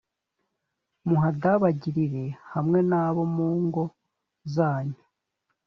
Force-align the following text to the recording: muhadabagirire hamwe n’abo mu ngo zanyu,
muhadabagirire 1.07 2.25
hamwe 2.53 2.79
n’abo 2.89 3.21
mu 3.35 3.47
ngo 3.65 3.83
zanyu, 4.53 4.99